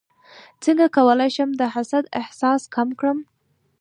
[0.63, 3.17] څنګه کولی شم د حسد احساس کم کړم